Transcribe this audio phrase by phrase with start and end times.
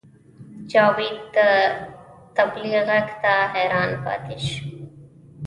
[0.71, 1.37] جاوید د
[2.35, 4.65] طبلې غږ ته حیران پاتې شو